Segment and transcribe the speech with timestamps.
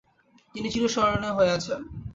[0.55, 1.79] তিনি চিরস্মরনীয় হয়ে আছেন।